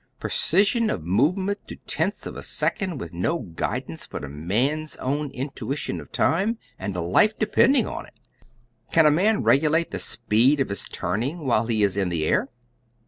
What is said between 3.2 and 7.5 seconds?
guidance but a man's own intuition of time, and a life